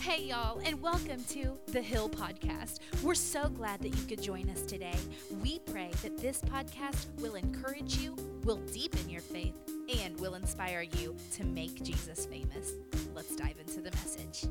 [0.00, 2.78] Hey, y'all, and welcome to the Hill Podcast.
[3.02, 4.96] We're so glad that you could join us today.
[5.42, 9.52] We pray that this podcast will encourage you, will deepen your faith,
[10.00, 12.72] and will inspire you to make Jesus famous.
[13.14, 14.46] Let's dive into the message.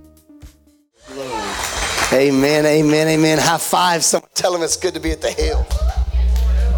[2.14, 3.40] Amen, amen, amen.
[3.40, 4.04] High five.
[4.04, 5.66] Someone tell them it's good to be at the hill.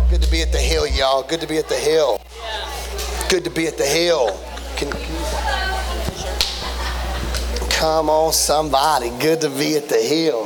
[0.10, 1.24] Good to be at the hill, y'all.
[1.24, 2.22] Good to be at the hill.
[3.30, 4.40] Good to be at the hill.
[4.78, 4.90] Can,
[7.82, 9.10] come on, somebody.
[9.20, 10.44] Good to be at the hill.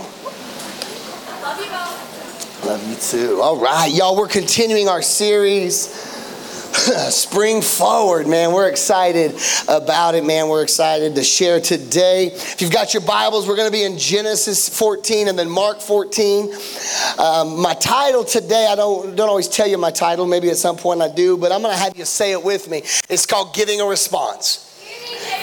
[1.42, 2.66] Love you both.
[2.66, 3.42] Love you too.
[3.42, 4.16] All right, y'all.
[4.16, 5.74] We're continuing our series.
[7.10, 8.54] Spring forward, man.
[8.54, 9.38] We're excited
[9.68, 10.48] about it, man.
[10.48, 12.28] We're excited to share today.
[12.28, 15.82] If you've got your Bibles, we're going to be in Genesis 14 and then Mark
[15.82, 16.54] 14.
[17.20, 20.26] Um, my title today, I don't, don't always tell you my title.
[20.26, 22.70] Maybe at some point I do, but I'm going to have you say it with
[22.70, 22.78] me.
[23.10, 24.65] It's called Giving a Response.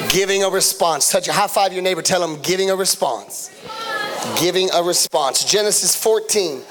[0.08, 1.10] Giving a response.
[1.10, 2.02] Touch high five your neighbor.
[2.02, 3.50] Tell them giving a response.
[4.38, 5.44] Giving a response.
[5.44, 6.62] Genesis 14.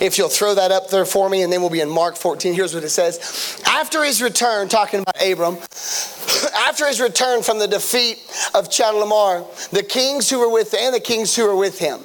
[0.00, 2.52] If you'll throw that up there for me, and then we'll be in Mark 14.
[2.52, 3.62] Here's what it says.
[3.66, 5.54] After his return, talking about Abram,
[6.54, 8.18] after his return from the defeat
[8.54, 12.00] of Chedorlaomer, the kings who were with and the kings who were with him,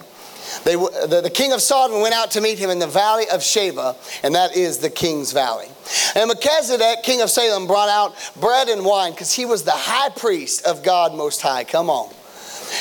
[0.63, 3.41] they, the, the king of Sodom went out to meet him in the valley of
[3.41, 5.67] Shaveh, and that is the king's valley.
[6.15, 10.09] And Melchizedek, king of Salem, brought out bread and wine because he was the high
[10.09, 11.63] priest of God Most High.
[11.63, 12.13] Come on.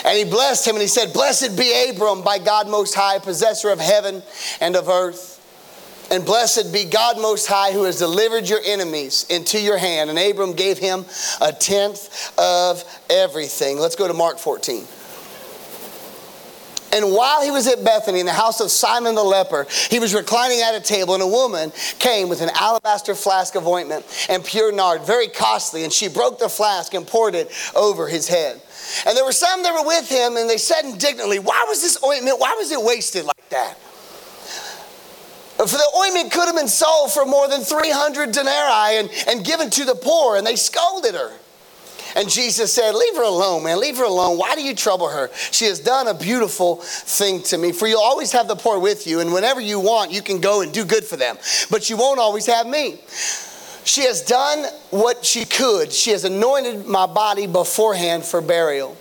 [0.05, 3.71] And he blessed him and he said, Blessed be Abram by God Most High, possessor
[3.71, 4.23] of heaven
[4.61, 5.37] and of earth.
[6.11, 10.11] And blessed be God Most High, who has delivered your enemies into your hand.
[10.11, 11.05] And Abram gave him
[11.41, 13.79] a tenth of everything.
[13.79, 14.87] Let's go to Mark 14.
[16.93, 20.15] And while he was at Bethany in the house of Simon the leper, he was
[20.15, 24.45] reclining at a table, and a woman came with an alabaster flask of ointment and
[24.45, 28.61] pure nard, very costly, and she broke the flask and poured it over his head.
[29.07, 32.03] And there were some that were with him, and they said indignantly, Why was this
[32.03, 33.77] ointment, why was it wasted like that?
[35.59, 39.69] For the ointment could have been sold for more than 300 denarii and, and given
[39.71, 41.33] to the poor, and they scolded her.
[42.17, 43.81] And Jesus said, Leave her alone, man.
[43.81, 44.39] Leave her alone.
[44.39, 45.31] Why do you trouble her?
[45.51, 47.73] She has done a beautiful thing to me.
[47.73, 50.63] For you'll always have the poor with you, and whenever you want, you can go
[50.63, 51.37] and do good for them.
[51.71, 53.01] But you won't always have me.
[53.85, 55.93] She has done what she could.
[55.93, 58.97] She has anointed my body beforehand for burial.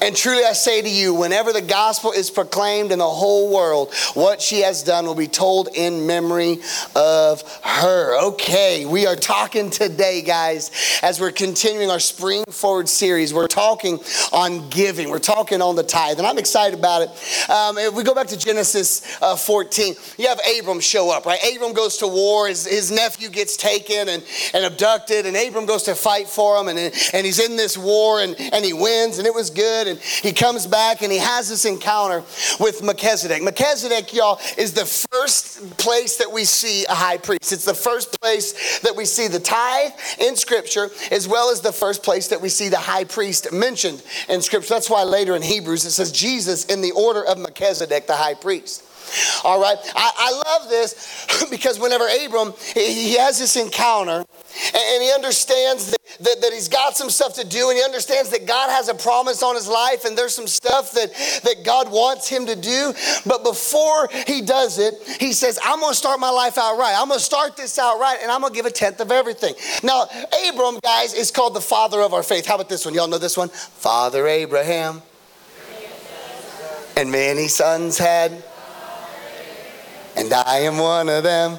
[0.00, 3.92] And truly I say to you, whenever the gospel is proclaimed in the whole world,
[4.14, 6.58] what she has done will be told in memory
[6.94, 8.16] of her.
[8.28, 13.34] Okay, we are talking today, guys, as we're continuing our Spring Forward series.
[13.34, 13.98] We're talking
[14.32, 17.50] on giving, we're talking on the tithe, and I'm excited about it.
[17.50, 21.40] Um, if we go back to Genesis uh, 14, you have Abram show up, right?
[21.56, 25.82] Abram goes to war, his, his nephew gets taken and, and abducted, and Abram goes
[25.84, 29.26] to fight for him, and, and he's in this war, and, and he wins, and
[29.26, 32.22] it was good and he comes back and he has this encounter
[32.60, 33.42] with Melchizedek.
[33.42, 37.52] Melchizedek, y'all, is the first place that we see a high priest.
[37.52, 41.72] It's the first place that we see the tithe in Scripture, as well as the
[41.72, 44.74] first place that we see the high priest mentioned in Scripture.
[44.74, 48.34] That's why later in Hebrews it says Jesus in the order of Melchizedek, the high
[48.34, 48.84] priest.
[49.44, 54.24] All right, I, I love this because whenever Abram he has this encounter
[54.74, 58.30] and he understands that, that, that, he's got some stuff to do and he understands
[58.30, 61.12] that God has a promise on his life and there's some stuff that,
[61.44, 62.92] that God wants him to do.
[63.26, 66.94] But before he does it, he says, I'm going to start my life out right.
[66.96, 69.12] I'm going to start this out right and I'm going to give a tenth of
[69.12, 69.54] everything.
[69.82, 70.06] Now,
[70.48, 72.46] Abram, guys, is called the father of our faith.
[72.46, 72.94] How about this one?
[72.94, 73.48] Y'all know this one?
[73.48, 75.02] Father Abraham.
[76.96, 78.42] And many sons had
[80.18, 81.58] and I am one of them.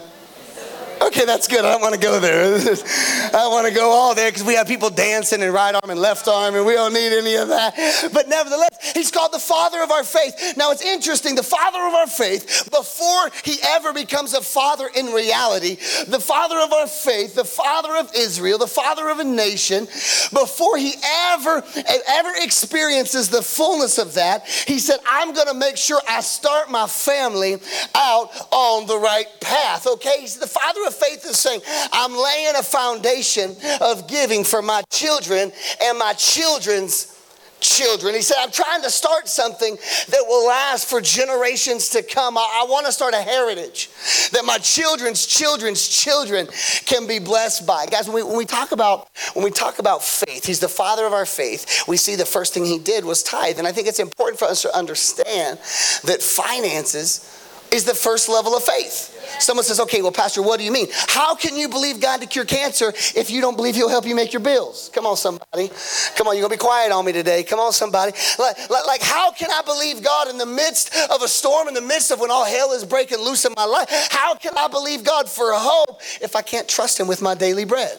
[1.01, 1.63] Okay, that's good.
[1.63, 2.55] I don't want to go there.
[2.55, 5.89] I don't want to go all there because we have people dancing in right arm
[5.89, 8.09] and left arm, and we don't need any of that.
[8.13, 10.55] But nevertheless, he's called the father of our faith.
[10.57, 11.35] Now, it's interesting.
[11.35, 15.75] The father of our faith, before he ever becomes a father in reality,
[16.07, 19.85] the father of our faith, the father of Israel, the father of a nation,
[20.33, 20.95] before he
[21.31, 21.63] ever,
[22.09, 26.69] ever experiences the fullness of that, he said, I'm going to make sure I start
[26.69, 27.57] my family
[27.95, 29.87] out on the right path.
[29.87, 30.17] Okay?
[30.19, 31.61] He's the father of faith is saying,
[31.93, 35.51] I'm laying a foundation of giving for my children
[35.81, 37.15] and my children's
[37.61, 38.15] children.
[38.15, 42.37] He said, I'm trying to start something that will last for generations to come.
[42.37, 43.89] I, I want to start a heritage
[44.31, 46.47] that my children's children's children
[46.85, 47.85] can be blessed by.
[47.85, 51.05] Guys, when we, when we talk about when we talk about faith, he's the father
[51.05, 51.83] of our faith.
[51.87, 53.59] We see the first thing he did was tithe.
[53.59, 55.59] And I think it's important for us to understand
[56.03, 57.38] that finances
[57.71, 59.15] is the first level of faith.
[59.39, 60.87] Someone says, okay, well, Pastor, what do you mean?
[61.07, 64.15] How can you believe God to cure cancer if you don't believe He'll help you
[64.15, 64.89] make your bills?
[64.93, 65.69] Come on, somebody.
[66.15, 67.43] Come on, you're going to be quiet on me today.
[67.43, 68.13] Come on, somebody.
[68.37, 71.73] Like, like, like, how can I believe God in the midst of a storm, in
[71.73, 73.87] the midst of when all hell is breaking loose in my life?
[74.09, 77.65] How can I believe God for hope if I can't trust Him with my daily
[77.65, 77.97] bread?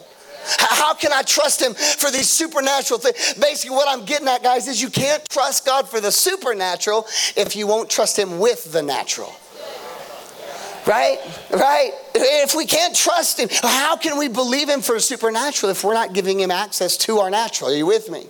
[0.57, 3.35] How can I trust him for these supernatural things?
[3.35, 7.55] Basically, what I'm getting at, guys, is you can't trust God for the supernatural if
[7.55, 9.31] you won't trust him with the natural.
[10.87, 11.19] Right?
[11.51, 11.91] Right?
[12.15, 16.13] If we can't trust him, how can we believe him for supernatural if we're not
[16.13, 17.69] giving him access to our natural?
[17.69, 18.27] Are you with me?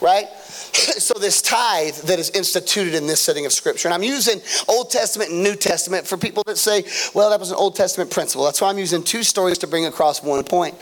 [0.00, 0.28] Right?
[0.74, 4.90] so this tithe that is instituted in this setting of scripture and i'm using old
[4.90, 6.82] testament and new testament for people that say
[7.14, 9.86] well that was an old testament principle that's why i'm using two stories to bring
[9.86, 10.74] across one point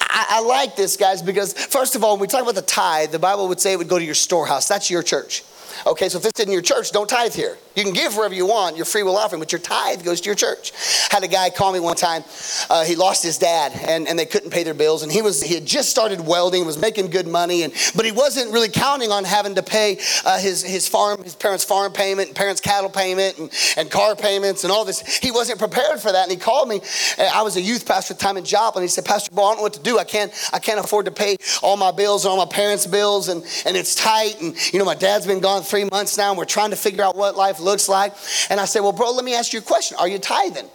[0.00, 3.12] I, I like this guys because first of all when we talk about the tithe
[3.12, 5.44] the bible would say it would go to your storehouse that's your church
[5.84, 7.58] Okay, so if it's in your church, don't tithe here.
[7.74, 10.26] You can give wherever you want, your free will offering, but your tithe goes to
[10.26, 10.72] your church.
[11.10, 12.24] Had a guy call me one time.
[12.70, 15.42] Uh, he lost his dad, and, and they couldn't pay their bills, and he was
[15.42, 19.10] he had just started welding, was making good money, and but he wasn't really counting
[19.10, 22.88] on having to pay uh, his his farm, his parents' farm payment, and parents' cattle
[22.88, 25.18] payment, and, and car payments, and all this.
[25.18, 26.80] He wasn't prepared for that, and he called me.
[27.18, 28.82] I was a youth pastor at the time in Joplin.
[28.82, 29.98] He said, Pastor Bo, I don't know what to do.
[29.98, 33.28] I can't I can't afford to pay all my bills and all my parents' bills,
[33.28, 36.38] and and it's tight, and you know my dad's been gone three months now, and
[36.38, 38.14] we're trying to figure out what life looks like.
[38.50, 39.96] And I said, Well, bro, let me ask you a question.
[39.98, 40.68] Are you tithing?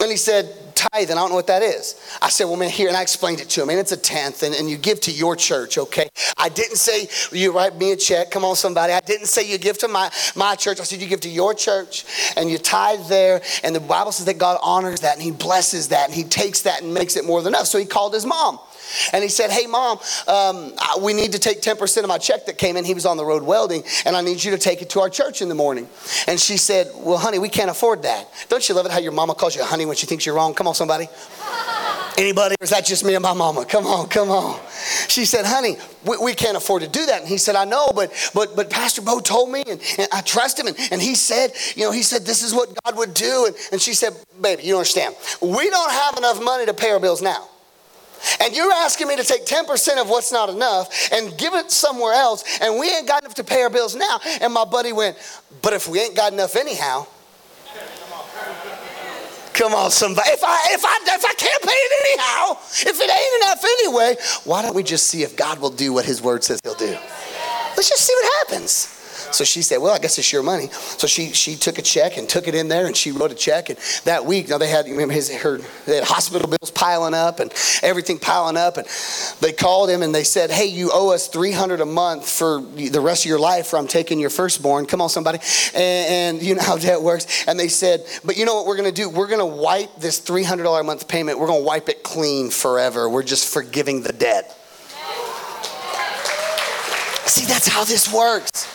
[0.00, 2.00] And he said, Tithing, I don't know what that is.
[2.22, 4.44] I said, Well, man, here, and I explained it to him, and it's a tenth,
[4.44, 6.08] and, and you give to your church, okay?
[6.36, 8.92] I didn't say you write me a check, come on, somebody.
[8.92, 10.78] I didn't say you give to my, my church.
[10.78, 12.04] I said you give to your church,
[12.36, 15.88] and you tithe there, and the Bible says that God honors that, and He blesses
[15.88, 17.66] that, and He takes that and makes it more than enough.
[17.66, 18.58] So he called his mom.
[19.12, 22.58] And he said, Hey, mom, um, we need to take 10% of my check that
[22.58, 22.84] came in.
[22.84, 25.10] He was on the road welding, and I need you to take it to our
[25.10, 25.88] church in the morning.
[26.26, 28.28] And she said, Well, honey, we can't afford that.
[28.48, 30.54] Don't you love it how your mama calls you honey when she thinks you're wrong?
[30.54, 31.08] Come on, somebody.
[32.18, 32.56] Anybody?
[32.60, 33.64] Or is that just me and my mama?
[33.64, 34.58] Come on, come on.
[35.06, 37.20] She said, honey, we, we, can't afford to do that.
[37.20, 40.20] And he said, I know, but but but Pastor Bo told me and, and I
[40.22, 40.66] trust him.
[40.66, 43.46] And, and he said, you know, he said this is what God would do.
[43.46, 45.14] And, and she said, baby, you don't understand.
[45.40, 47.48] We don't have enough money to pay our bills now.
[48.40, 52.14] And you're asking me to take 10% of what's not enough and give it somewhere
[52.14, 54.20] else, and we ain't got enough to pay our bills now.
[54.40, 55.16] And my buddy went,
[55.62, 57.06] But if we ain't got enough anyhow,
[59.58, 60.30] Come on, somebody.
[60.30, 64.16] If I if I if I can't pay it anyhow, if it ain't enough anyway,
[64.44, 66.96] why don't we just see if God will do what His Word says He'll do?
[67.76, 68.97] Let's just see what happens.
[69.32, 70.68] So she said, Well, I guess it's your money.
[70.70, 73.34] So she she took a check and took it in there and she wrote a
[73.34, 73.68] check.
[73.68, 77.40] And that week, now they had remember his her they had hospital bills piling up
[77.40, 78.76] and everything piling up.
[78.76, 78.86] And
[79.40, 83.00] they called him and they said, Hey, you owe us 300 a month for the
[83.00, 84.86] rest of your life, or I'm taking your firstborn.
[84.86, 85.38] Come on, somebody.
[85.74, 87.46] And, and you know how that works.
[87.46, 89.08] And they said, But you know what we're gonna do?
[89.08, 93.08] We're gonna wipe this $300 a month payment, we're gonna wipe it clean forever.
[93.08, 94.54] We're just forgiving the debt.
[97.26, 98.67] See, that's how this works.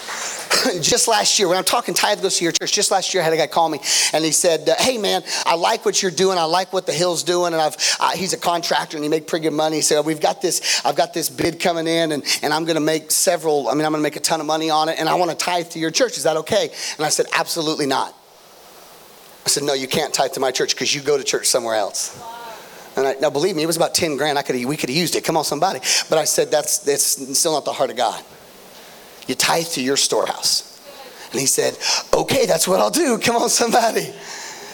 [0.82, 3.26] just last year, when I'm talking tithe goes to your church, just last year I
[3.26, 3.80] had a guy call me
[4.14, 6.38] and he said, uh, Hey man, I like what you're doing.
[6.38, 7.54] I like what the Hill's doing.
[7.54, 9.78] And I've, uh, he's a contractor and he make pretty good money.
[9.78, 12.76] He said, We've got this, I've got this bid coming in and, and I'm going
[12.76, 15.00] to make several, I mean, I'm going to make a ton of money on it
[15.00, 16.18] and I want to tithe to your church.
[16.18, 16.70] Is that okay?
[16.98, 18.16] And I said, Absolutely not.
[19.46, 21.76] I said, No, you can't tithe to my church because you go to church somewhere
[21.76, 22.22] else.
[22.96, 24.38] And I, now, believe me, it was about 10 grand.
[24.38, 25.24] I could we could have used it.
[25.24, 25.80] Come on, somebody.
[26.10, 28.24] But I said, that's, that's still not the heart of God.
[29.28, 30.70] You tithe to your storehouse.
[31.32, 31.78] And he said,
[32.14, 33.18] Okay, that's what I'll do.
[33.18, 34.14] Come on, somebody.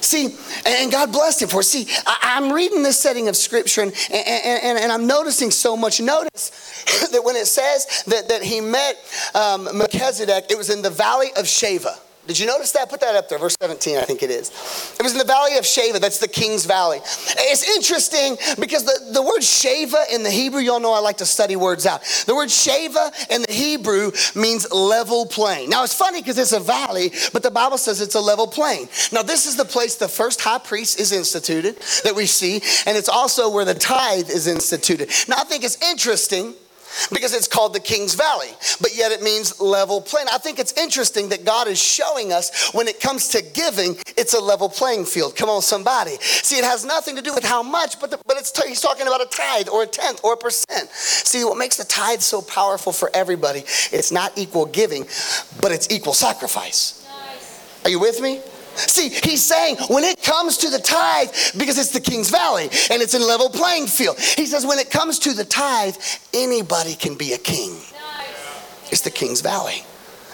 [0.02, 1.66] See, and God blessed him for it.
[1.66, 5.76] See, I, am reading this setting of scripture and, and, and, and, I'm noticing so
[5.76, 6.00] much.
[6.00, 8.96] Notice that when it says that, that he met
[9.36, 11.98] um, Melchizedek, it was in the valley of Shaveh.
[12.30, 12.92] Did you notice that?
[12.92, 14.50] Put that up there, verse 17, I think it is.
[15.00, 17.00] It was in the valley of Shaveh, that's the king's valley.
[17.00, 21.26] It's interesting because the, the word Shaveh in the Hebrew, y'all know I like to
[21.26, 22.04] study words out.
[22.28, 25.72] The word Shaveh in the Hebrew means level plain.
[25.72, 28.88] Now it's funny because it's a valley, but the Bible says it's a level plain.
[29.12, 32.96] Now this is the place the first high priest is instituted that we see, and
[32.96, 35.10] it's also where the tithe is instituted.
[35.28, 36.54] Now I think it's interesting
[37.12, 38.50] because it's called the King's Valley,
[38.82, 40.26] but yet it means level plain.
[40.32, 44.34] I think it's interesting that God is showing us when it comes to giving, it's
[44.34, 45.36] a level playing field.
[45.36, 46.18] Come on, somebody.
[46.22, 48.82] See, it has nothing to do with how much, but, the, but it's t- he's
[48.82, 50.90] talking about a tithe or a tenth or a percent.
[50.90, 53.60] See, what makes the tithe so powerful for everybody,
[53.92, 55.04] it's not equal giving,
[55.62, 57.06] but it's equal sacrifice.
[57.08, 57.86] Nice.
[57.86, 58.42] Are you with me?
[58.88, 63.02] See, he's saying when it comes to the tithe, because it's the King's Valley and
[63.02, 65.96] it's a level playing field, he says when it comes to the tithe,
[66.34, 67.76] anybody can be a king.
[68.92, 69.84] It's the King's Valley.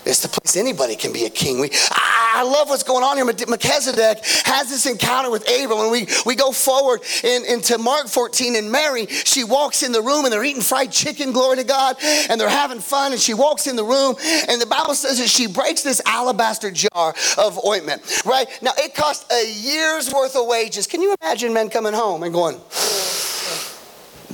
[0.06, 1.60] It's the place anybody can be a king.
[1.60, 3.26] We, I love what's going on here.
[3.26, 5.80] Melchizedek has this encounter with Abram.
[5.80, 10.02] And we, we go forward in, into Mark 14, and Mary, she walks in the
[10.02, 11.98] room and they're eating fried chicken, glory to God,
[12.30, 13.14] and they're having fun.
[13.14, 14.16] And she walks in the room,
[14.48, 18.48] and the Bible says that she breaks this alabaster jar of ointment, right?
[18.62, 20.88] Now, it cost a year's worth of wages.
[20.88, 22.60] Can you imagine men coming home and going,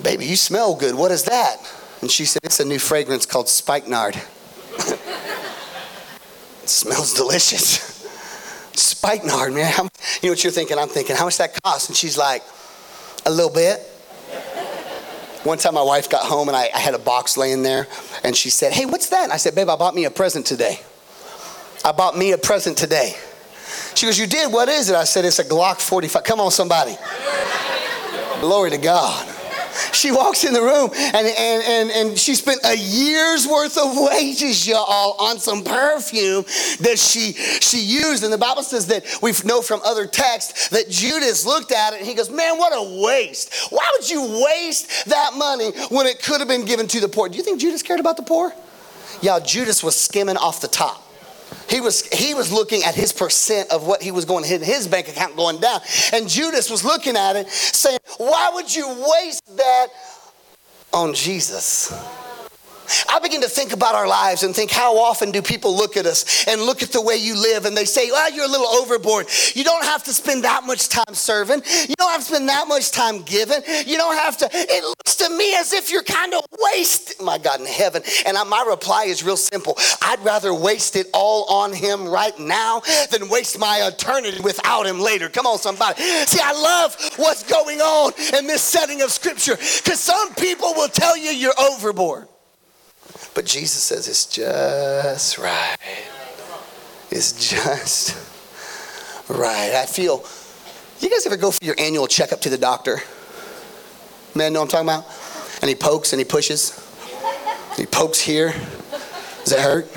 [0.04, 0.96] Baby, you smell good.
[0.96, 1.58] What is that?
[2.02, 4.20] And she said, It's a new fragrance called spikenard.
[6.70, 8.00] Smells delicious.
[8.74, 9.72] spikenard, man.
[9.72, 10.78] How, you know what you're thinking?
[10.78, 11.90] I'm thinking, how much that cost?
[11.90, 12.44] And she's like,
[13.26, 13.80] a little bit.
[15.44, 17.88] One time my wife got home and I, I, had a box laying there
[18.24, 19.24] and she said, Hey, what's that?
[19.24, 20.80] And I said, Babe, I bought me a present today.
[21.84, 23.16] I bought me a present today.
[23.96, 24.54] She goes, You did?
[24.54, 24.96] What is it?
[24.96, 26.24] I said, It's a Glock 45.
[26.24, 26.96] Come on, somebody.
[28.40, 29.31] Glory to God.
[29.94, 33.92] She walks in the room and, and, and, and she spent a year's worth of
[33.96, 36.44] wages, y'all, on some perfume
[36.80, 38.24] that she, she used.
[38.24, 42.00] And the Bible says that we know from other texts that Judas looked at it
[42.00, 43.54] and he goes, Man, what a waste.
[43.72, 47.30] Why would you waste that money when it could have been given to the poor?
[47.30, 48.54] Do you think Judas cared about the poor?
[49.22, 51.11] Yeah, Judas was skimming off the top.
[51.72, 54.62] He was, he was looking at his percent of what he was going to hit
[54.62, 55.80] in his bank account going down.
[56.12, 59.88] And Judas was looking at it saying, Why would you waste that
[60.92, 61.94] on Jesus?
[63.10, 66.06] I begin to think about our lives and think how often do people look at
[66.06, 68.68] us and look at the way you live and they say, well, you're a little
[68.68, 69.28] overboard.
[69.54, 71.62] You don't have to spend that much time serving.
[71.88, 73.62] You don't have to spend that much time giving.
[73.86, 74.50] You don't have to.
[74.52, 78.04] It looks to me as if you're kind of wasting, my God in heaven.
[78.26, 79.78] And my reply is real simple.
[80.02, 82.82] I'd rather waste it all on him right now
[83.12, 85.30] than waste my eternity without him later.
[85.30, 86.02] Come on, somebody.
[86.02, 90.90] See, I love what's going on in this setting of scripture because some people will
[90.90, 92.28] tell you you're overboard.
[93.34, 95.78] But Jesus says it's just right.
[97.10, 98.16] It's just
[99.30, 99.74] right.
[99.74, 100.26] I feel,
[101.00, 103.00] you guys ever go for your annual checkup to the doctor?
[104.36, 105.62] Man, know what I'm talking about?
[105.62, 106.78] And he pokes and he pushes.
[107.78, 108.54] He pokes here.
[109.44, 109.88] Does that hurt?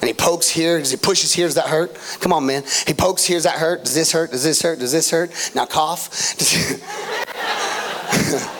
[0.00, 0.78] And he pokes here.
[0.78, 1.46] Does he pushes here?
[1.46, 1.96] Does that hurt?
[2.20, 2.62] Come on, man.
[2.86, 3.36] He pokes here.
[3.36, 3.84] Does that hurt?
[3.84, 4.30] Does this hurt?
[4.30, 4.78] Does this hurt?
[4.78, 5.30] Does this hurt?
[5.54, 6.08] Now cough.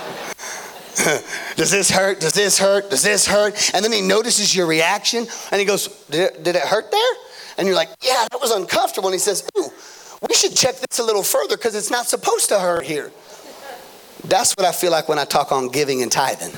[1.56, 2.20] Does this hurt?
[2.20, 2.90] Does this hurt?
[2.90, 3.70] Does this hurt?
[3.74, 7.12] And then he notices your reaction and he goes, Did it, did it hurt there?
[7.58, 9.08] And you're like, Yeah, that was uncomfortable.
[9.08, 9.70] And he says, Ooh,
[10.28, 13.12] we should check this a little further because it's not supposed to hurt here.
[14.24, 16.52] That's what I feel like when I talk on giving and tithing.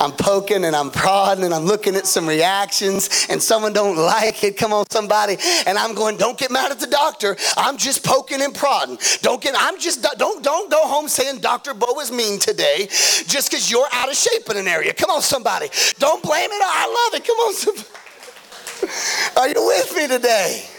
[0.00, 4.42] I'm poking and I'm prodding and I'm looking at some reactions and someone don't like
[4.44, 4.56] it.
[4.56, 5.36] Come on, somebody.
[5.66, 7.36] And I'm going, don't get mad at the doctor.
[7.56, 8.98] I'm just poking and prodding.
[9.22, 11.74] Don't get, I'm just, don't, don't go home saying Dr.
[11.74, 12.86] Bo is mean today
[13.26, 14.92] just because you're out of shape in an area.
[14.92, 15.68] Come on, somebody.
[15.98, 16.62] Don't blame it.
[16.62, 17.26] I love it.
[17.26, 17.88] Come on, somebody.
[19.36, 20.73] Are you with me today?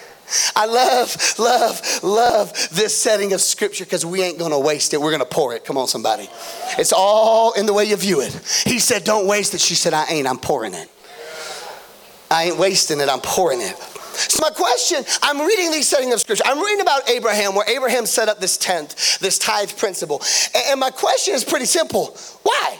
[0.56, 5.01] I love, love, love this setting of scripture because we ain't gonna waste it.
[5.01, 5.65] We're gonna pour it.
[5.65, 6.30] Come on, somebody.
[6.77, 8.34] It's all in the way you view it.
[8.65, 9.62] He said, Don't waste it.
[9.62, 10.27] She said, I ain't.
[10.27, 10.89] I'm pouring it.
[12.32, 13.10] I ain't wasting it.
[13.10, 13.77] I'm pouring it.
[14.18, 16.44] So, my question I'm reading these settings of scripture.
[16.46, 20.22] I'm reading about Abraham, where Abraham set up this tenth, this tithe principle.
[20.70, 22.80] And my question is pretty simple why?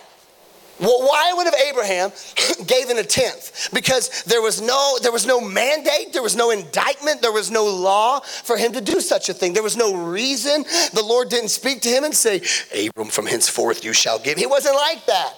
[0.79, 2.12] Well, why would have Abraham
[2.67, 3.70] gave in a tenth?
[3.74, 7.65] Because there was no there was no mandate, there was no indictment, there was no
[7.65, 9.53] law for him to do such a thing.
[9.53, 10.63] There was no reason.
[10.94, 12.41] The Lord didn't speak to him and say,
[12.88, 15.34] "Abram, from henceforth you shall give." He wasn't like that.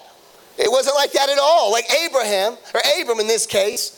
[0.58, 1.72] It wasn't like that at all.
[1.72, 3.97] Like Abraham or Abram in this case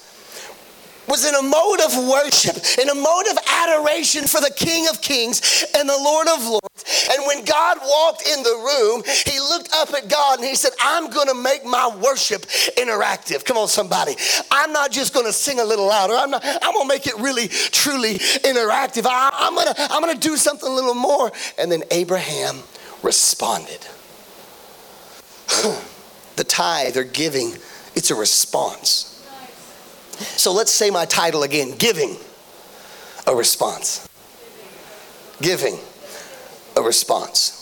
[1.10, 5.02] was in a mode of worship, in a mode of adoration for the King of
[5.02, 7.10] Kings and the Lord of Lords.
[7.12, 10.72] And when God walked in the room, he looked up at God and he said,
[10.80, 12.44] I'm going to make my worship
[12.78, 13.44] interactive.
[13.44, 14.16] Come on, somebody.
[14.52, 16.14] I'm not just going to sing a little louder.
[16.14, 19.06] I'm, not, I'm going to make it really, truly interactive.
[19.06, 21.32] I, I'm going to I'm going to do something a little more.
[21.58, 22.60] And then Abraham
[23.04, 23.86] responded.
[26.36, 27.54] the tithe or giving,
[27.96, 29.19] it's a response.
[30.20, 32.18] So let's say my title again Giving
[33.28, 34.08] a Response.
[35.42, 35.78] Giving
[36.76, 37.59] a Response.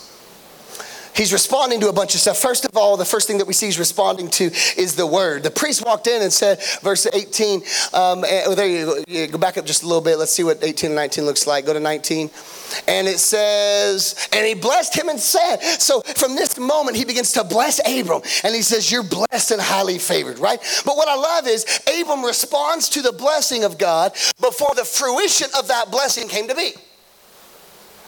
[1.17, 2.37] He's responding to a bunch of stuff.
[2.37, 4.45] First of all, the first thing that we see he's responding to
[4.77, 5.41] is the word.
[5.41, 7.61] The priest walked in and said, verse 18,
[7.93, 9.03] um, oh, there you go.
[9.07, 9.39] you go.
[9.39, 10.19] Back up just a little bit.
[10.19, 11.65] Let's see what 18 and 19 looks like.
[11.65, 12.29] Go to 19.
[12.87, 17.31] And it says, and he blessed him and said, so from this moment, he begins
[17.31, 18.21] to bless Abram.
[18.43, 20.59] And he says, You're blessed and highly favored, right?
[20.85, 21.65] But what I love is
[21.99, 26.55] Abram responds to the blessing of God before the fruition of that blessing came to
[26.55, 26.73] be.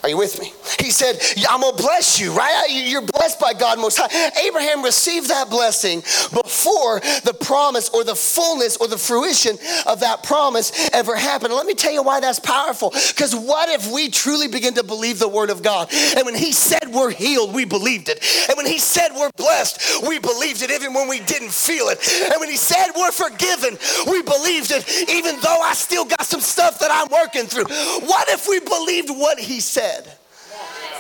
[0.02, 0.54] Are you with me?
[0.80, 2.68] He said, I'm going to bless you, right?
[2.70, 4.32] You're blessed by God Most High.
[4.48, 6.00] Abraham received that blessing
[6.32, 11.54] before the promise or the fullness or the fruition of that promise ever happened.
[11.54, 12.92] let me tell you why that's powerful.
[12.92, 15.90] Because what if we truly begin to believe the word of God?
[16.16, 18.24] And when he said we're healed, we believed it.
[18.48, 22.00] And when he said we're blessed, we believed it even when we didn't feel it.
[22.32, 23.78] And when he said we're forgiven,
[24.10, 27.66] we believed it even though I still got some stuff that I'm working through.
[28.08, 29.89] What if we believed what he said?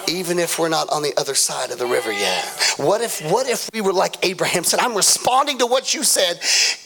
[0.07, 2.45] Even if we're not on the other side of the river yet?
[2.77, 6.39] What if what if we were like Abraham said, I'm responding to what you said,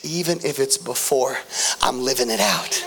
[0.03, 1.37] even if it's before
[1.81, 2.83] I'm living it out.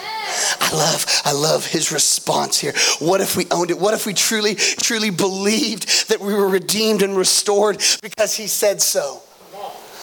[0.61, 2.75] I love, I love his response here.
[2.99, 3.79] What if we owned it?
[3.79, 8.83] What if we truly, truly believed that we were redeemed and restored because he said
[8.83, 9.23] so?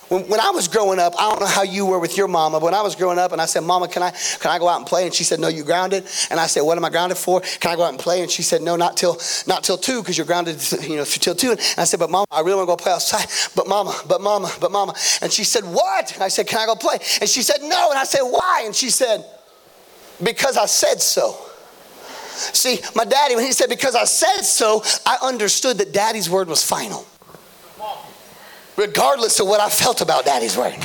[0.09, 2.59] When, when I was growing up, I don't know how you were with your mama,
[2.59, 4.67] but when I was growing up and I said, Mama, can I, can I go
[4.67, 5.05] out and play?
[5.05, 6.05] And she said, No, you're grounded.
[6.29, 7.41] And I said, What am I grounded for?
[7.41, 8.21] Can I go out and play?
[8.21, 11.35] And she said, No, not till not till two, because you're grounded, you know, till
[11.35, 11.51] two.
[11.51, 13.27] And I said, But Mama, I really want to go play outside.
[13.55, 14.93] But Mama, but Mama, but Mama.
[15.21, 16.13] And she said, What?
[16.13, 16.97] And I said, Can I go play?
[17.21, 17.89] And she said, No.
[17.89, 18.63] And I said, Why?
[18.65, 19.25] And she said,
[20.21, 21.37] Because I said so.
[22.35, 26.47] See, my daddy, when he said, Because I said so, I understood that daddy's word
[26.47, 27.05] was final
[28.77, 30.75] regardless of what I felt about daddy's word,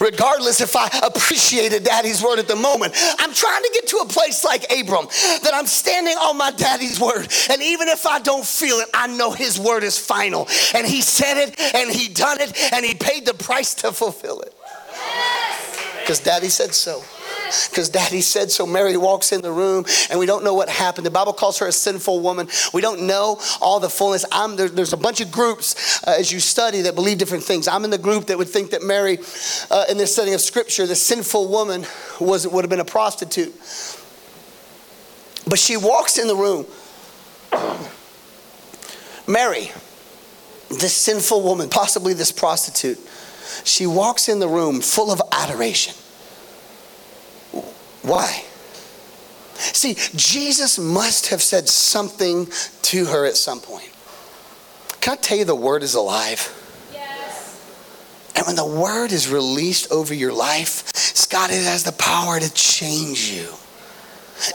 [0.00, 2.94] regardless if I appreciated daddy's word at the moment.
[3.18, 5.06] I'm trying to get to a place like Abram
[5.42, 7.28] that I'm standing on my daddy's word.
[7.50, 10.48] And even if I don't feel it, I know his word is final.
[10.74, 14.40] And he said it and he done it and he paid the price to fulfill
[14.40, 14.54] it.
[16.00, 17.02] Because daddy said so
[17.68, 18.66] because daddy said so.
[18.66, 21.06] Mary walks in the room and we don't know what happened.
[21.06, 22.48] The Bible calls her a sinful woman.
[22.72, 24.24] We don't know all the fullness.
[24.56, 27.68] There, there's a bunch of groups uh, as you study that believe different things.
[27.68, 29.18] I'm in the group that would think that Mary,
[29.70, 31.86] uh, in this study of scripture, the sinful woman
[32.20, 33.54] was, would have been a prostitute.
[35.46, 36.66] But she walks in the room.
[39.26, 39.70] Mary,
[40.68, 42.98] this sinful woman, possibly this prostitute,
[43.64, 45.94] she walks in the room full of adoration.
[48.02, 48.44] Why?
[49.54, 52.48] See, Jesus must have said something
[52.82, 53.90] to her at some point.
[55.00, 56.54] Can I tell you the word is alive?
[56.92, 57.60] Yes.
[58.36, 62.52] And when the word is released over your life, Scott, it has the power to
[62.54, 63.48] change you.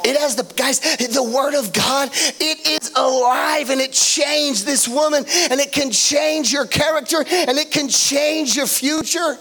[0.04, 4.88] It has the, guys, the word of God, it is alive and it changed this
[4.88, 9.38] woman and it can change your character and it can change your future.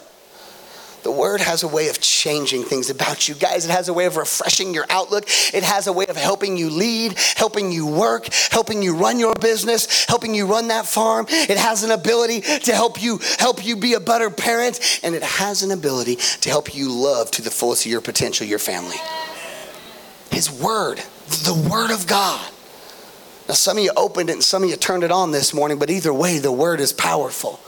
[1.05, 3.67] The word has a way of changing things about you guys.
[3.67, 5.25] It has a way of refreshing your outlook.
[5.53, 9.35] It has a way of helping you lead, helping you work, helping you run your
[9.35, 11.27] business, helping you run that farm.
[11.29, 15.23] It has an ability to help you help you be a better parent, and it
[15.23, 18.97] has an ability to help you love to the fullest of your potential your family.
[20.31, 22.51] His word, the word of God.
[23.47, 25.79] Now some of you opened it and some of you turned it on this morning,
[25.79, 27.61] but either way the word is powerful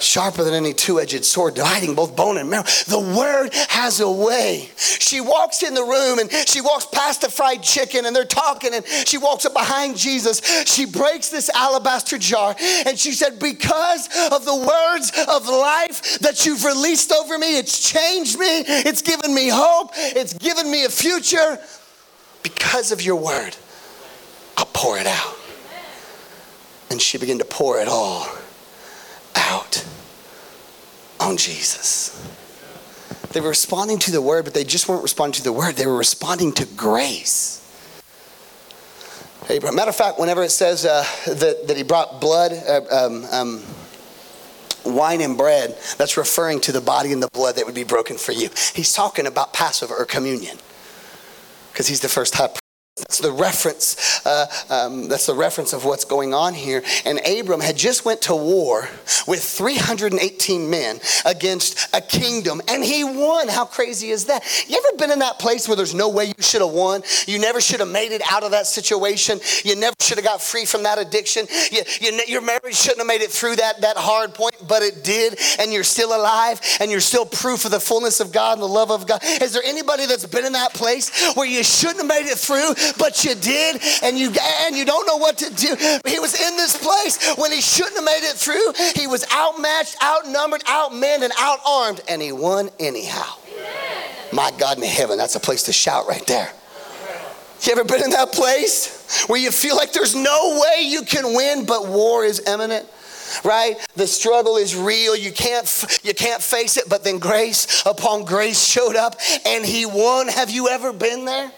[0.00, 2.64] sharper than any two-edged sword dividing both bone and marrow.
[2.86, 4.70] The word has a way.
[4.76, 8.74] She walks in the room and she walks past the fried chicken and they're talking
[8.74, 10.40] and she walks up behind jesus.
[10.66, 12.54] She breaks this alabaster jar
[12.86, 17.90] and she said because of the words of life that you've released over me it's
[17.90, 18.64] changed me.
[18.66, 19.90] It's given me hope.
[19.94, 21.58] It's given me a future.
[22.42, 23.56] Because of your word
[24.56, 25.36] i'll pour it out.
[26.90, 28.26] And she began to pour it all
[29.36, 29.86] out
[31.20, 32.12] on Jesus.
[33.32, 35.86] They were responding to the word, but they just weren't responding to the word, they
[35.86, 37.62] were responding to grace.
[39.48, 43.62] Matter of fact, whenever it says uh, that, that he brought blood, uh, um, um,
[44.84, 48.16] wine and bread, that's referring to the body and the blood that would be broken
[48.16, 48.48] for you.
[48.74, 50.56] He's talking about Passover or communion
[51.72, 52.48] because he's the first high
[52.96, 54.24] that's the reference.
[54.24, 56.82] Uh, um, that's the reference of what's going on here.
[57.04, 58.88] And Abram had just went to war
[59.28, 63.48] with 318 men against a kingdom, and he won.
[63.48, 64.42] How crazy is that?
[64.66, 67.02] You ever been in that place where there's no way you should have won?
[67.26, 69.40] You never should have made it out of that situation.
[69.62, 71.46] You never should have got free from that addiction.
[71.70, 75.04] You, you, your marriage shouldn't have made it through that that hard point, but it
[75.04, 78.62] did, and you're still alive, and you're still proof of the fullness of God and
[78.62, 79.20] the love of God.
[79.42, 82.72] Is there anybody that's been in that place where you shouldn't have made it through?
[82.98, 84.32] But you did, and you
[84.64, 85.76] and you don't know what to do.
[86.06, 88.72] He was in this place when he shouldn't have made it through.
[88.94, 93.34] He was outmatched, outnumbered, outmanned, and outarmed, and he won anyhow.
[94.32, 96.50] My God in heaven, that's a place to shout right there.
[97.62, 101.34] You ever been in that place where you feel like there's no way you can
[101.34, 102.86] win, but war is imminent?
[103.44, 108.24] right the struggle is real you can't you can't face it but then grace upon
[108.24, 111.50] grace showed up and he won have you ever been there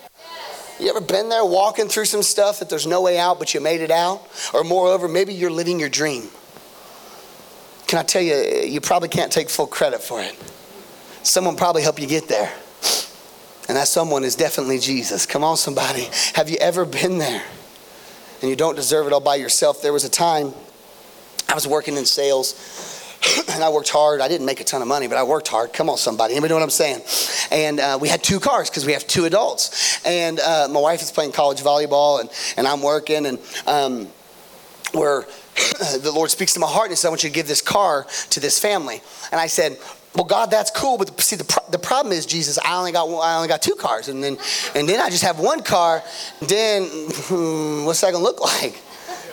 [0.81, 3.61] You ever been there walking through some stuff that there's no way out, but you
[3.61, 4.23] made it out?
[4.55, 6.29] Or moreover, maybe you're living your dream.
[7.89, 10.37] Can I tell you, you probably can't take full credit for it.
[11.23, 12.53] Someone probably helped you get there.
[13.69, 15.27] And that someone is definitely Jesus.
[15.27, 16.09] Come on, somebody.
[16.35, 17.43] Have you ever been there?
[18.41, 19.83] And you don't deserve it all by yourself.
[19.83, 20.55] There was a time
[21.49, 22.53] I was working in sales
[23.51, 24.21] and I worked hard.
[24.21, 25.73] I didn't make a ton of money, but I worked hard.
[25.73, 26.35] Come on, somebody.
[26.35, 27.03] Anybody know what I'm saying?
[27.51, 30.05] And uh, we had two cars because we have two adults.
[30.07, 33.27] And uh, my wife is playing college volleyball, and, and I'm working.
[33.27, 34.09] And um,
[34.95, 35.23] we're,
[36.01, 38.07] the Lord speaks to my heart and says, I want you to give this car
[38.31, 39.01] to this family.
[39.33, 39.79] And I said,
[40.15, 43.09] well, God, that's cool, but see, the, pro- the problem is, Jesus, I only got
[43.09, 44.39] I only got two cars, and then
[44.75, 46.03] and then I just have one car.
[46.41, 48.81] Then hmm, what's that gonna look like?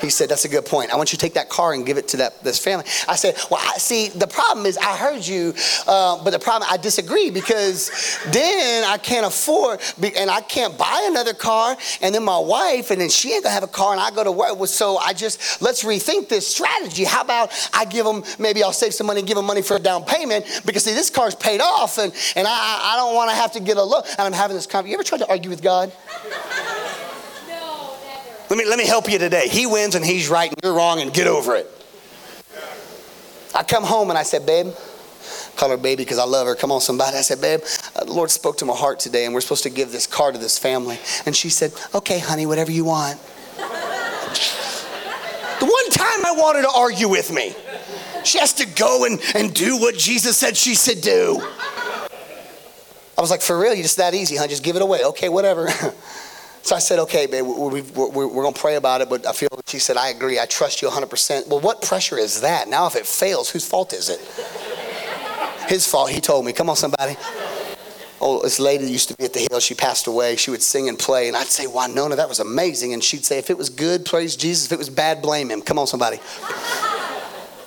[0.01, 0.91] He said, That's a good point.
[0.91, 2.85] I want you to take that car and give it to that, this family.
[3.07, 5.53] I said, Well, I, see, the problem is, I heard you,
[5.87, 9.81] uh, but the problem, I disagree because then I can't afford,
[10.17, 13.53] and I can't buy another car, and then my wife, and then she ain't gonna
[13.53, 14.55] have a car, and I go to work.
[14.67, 17.03] So I just, let's rethink this strategy.
[17.03, 19.77] How about I give them, maybe I'll save some money, and give them money for
[19.77, 23.35] a down payment, because see, this car's paid off, and, and I, I don't wanna
[23.35, 24.03] have to get a loan.
[24.17, 24.91] And I'm having this conversation.
[24.91, 25.91] You ever tried to argue with God?
[28.49, 29.47] Let me, let me help you today.
[29.47, 31.67] He wins and he's right and you're wrong and get over it.
[33.55, 34.67] I come home and I said, babe,
[35.55, 36.53] call her baby because I love her.
[36.55, 37.17] Come on, somebody.
[37.17, 37.61] I said, babe,
[37.95, 40.31] uh, the Lord spoke to my heart today and we're supposed to give this car
[40.31, 40.99] to this family.
[41.25, 43.19] And she said, okay, honey, whatever you want.
[43.57, 43.65] the
[45.65, 47.55] one time I wanted to argue with me,
[48.23, 51.41] she has to go and, and do what Jesus said she should do.
[53.17, 53.73] I was like, for real?
[53.73, 54.47] You just that easy, huh?
[54.47, 55.03] Just give it away.
[55.05, 55.69] Okay, whatever.
[56.65, 59.33] So I said, okay, babe, we're, we're, we're going to pray about it, but I
[59.33, 60.39] feel, she said, I agree.
[60.39, 61.47] I trust you 100%.
[61.47, 62.67] Well, what pressure is that?
[62.67, 64.19] Now, if it fails, whose fault is it?
[65.69, 66.53] His fault, he told me.
[66.53, 67.17] Come on, somebody.
[68.19, 69.59] Oh, this lady used to be at the hill.
[69.59, 70.37] She passed away.
[70.37, 71.27] She would sing and play.
[71.27, 72.93] And I'd say, Winona, that was amazing.
[72.93, 74.65] And she'd say, if it was good, praise Jesus.
[74.65, 75.61] If it was bad, blame him.
[75.61, 76.17] Come on, somebody.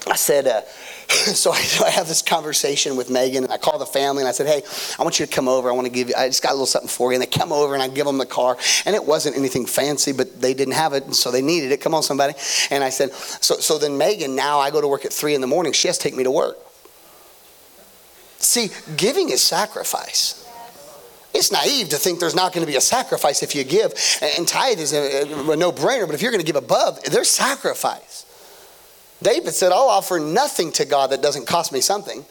[0.08, 0.62] I said, uh,
[1.34, 4.46] so I, I, have this conversation with Megan, I call the family, and I said,
[4.46, 4.62] "Hey,
[4.98, 5.68] I want you to come over.
[5.68, 6.14] I want to give you.
[6.16, 8.06] I just got a little something for you." And they come over, and I give
[8.06, 11.30] them the car, and it wasn't anything fancy, but they didn't have it, and so
[11.30, 11.80] they needed it.
[11.80, 12.34] Come on, somebody.
[12.70, 15.40] And I said, "So, so then Megan, now I go to work at three in
[15.40, 15.72] the morning.
[15.72, 16.58] She has to take me to work."
[18.38, 20.44] See, giving is sacrifice.
[21.34, 23.92] It's naive to think there's not going to be a sacrifice if you give.
[24.36, 27.30] And tithe is a, a no brainer, but if you're going to give above, there's
[27.30, 28.24] sacrifice.
[29.22, 32.24] David said, I'll offer nothing to God that doesn't cost me something.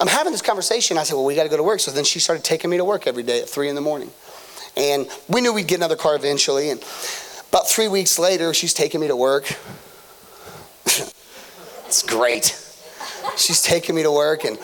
[0.00, 0.98] I'm having this conversation.
[0.98, 1.80] I said, Well, we got to go to work.
[1.80, 4.10] So then she started taking me to work every day at three in the morning.
[4.76, 6.70] And we knew we'd get another car eventually.
[6.70, 6.80] And
[7.48, 9.44] about three weeks later, she's taking me to work.
[10.86, 12.60] it's great.
[13.36, 14.58] She's taking me to work, and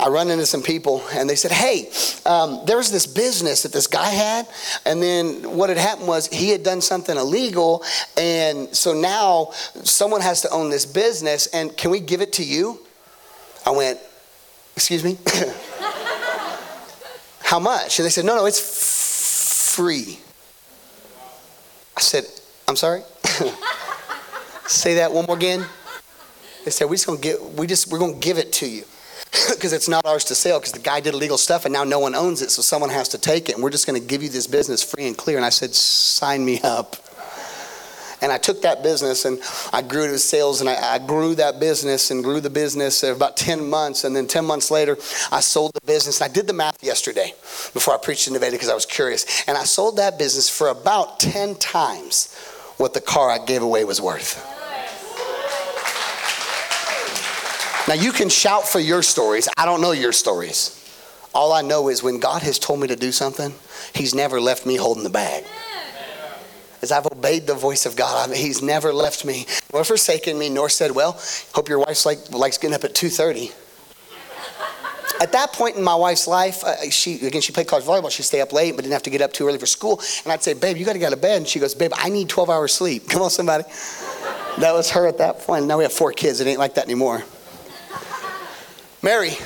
[0.00, 1.90] I run into some people and they said, Hey,
[2.24, 4.48] um, there's this business that this guy had.
[4.86, 7.84] And then what had happened was he had done something illegal.
[8.16, 9.50] And so now
[9.84, 11.48] someone has to own this business.
[11.48, 12.80] And can we give it to you?
[13.66, 14.00] I went,
[14.74, 15.18] Excuse me?
[17.42, 17.98] How much?
[17.98, 20.18] And they said, No, no, it's f- free.
[21.94, 22.24] I said,
[22.66, 23.02] I'm sorry?
[24.66, 25.66] Say that one more again.
[26.64, 28.84] They said, we just gonna get, we just, we're gonna give it to you
[29.54, 31.98] because it's not ours to sell because the guy did illegal stuff and now no
[31.98, 33.54] one owns it, so someone has to take it.
[33.54, 35.36] And we're just going to give you this business free and clear.
[35.36, 36.96] And I said, sign me up.
[38.22, 39.40] And I took that business and
[39.72, 43.38] I grew as sales and I, I, grew that business and grew the business about
[43.38, 44.04] 10 months.
[44.04, 44.98] And then 10 months later,
[45.32, 46.20] I sold the business.
[46.20, 47.32] I did the math yesterday
[47.72, 49.48] before I preached in Nevada because I was curious.
[49.48, 52.34] And I sold that business for about 10 times
[52.76, 54.49] what the car I gave away was worth.
[57.90, 59.48] Now, you can shout for your stories.
[59.56, 60.76] I don't know your stories.
[61.34, 63.52] All I know is when God has told me to do something,
[63.92, 65.42] He's never left me holding the bag.
[66.82, 70.68] As I've obeyed the voice of God, He's never left me, nor forsaken me, nor
[70.68, 71.20] said, "Well,
[71.52, 73.50] hope your wife's like likes getting up at 2:30."
[75.20, 78.12] At that point in my wife's life, uh, she again she played college volleyball.
[78.12, 80.00] She'd stay up late, but didn't have to get up too early for school.
[80.22, 81.90] And I'd say, "Babe, you got to get out of bed." And she goes, "Babe,
[81.96, 83.64] I need 12 hours sleep." Come on, somebody.
[84.58, 85.66] That was her at that point.
[85.66, 86.38] Now we have four kids.
[86.38, 87.24] It ain't like that anymore.
[89.02, 89.36] Mary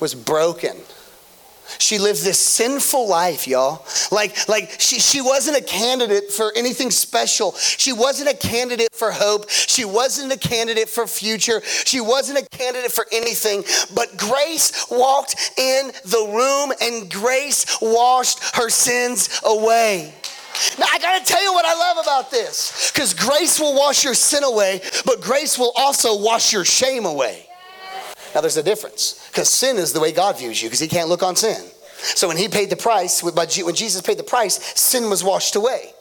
[0.00, 0.76] was broken.
[1.78, 3.86] She lived this sinful life, y'all.
[4.12, 7.52] Like, like she, she wasn't a candidate for anything special.
[7.54, 9.48] She wasn't a candidate for hope.
[9.48, 11.62] She wasn't a candidate for future.
[11.64, 13.64] She wasn't a candidate for anything.
[13.94, 20.12] But grace walked in the room and grace washed her sins away.
[20.78, 24.14] Now, I gotta tell you what I love about this because grace will wash your
[24.14, 27.43] sin away, but grace will also wash your shame away.
[28.34, 31.08] Now, there's a difference because sin is the way God views you because He can't
[31.08, 31.62] look on sin.
[32.04, 35.92] So when he paid the price, when Jesus paid the price, sin was washed away.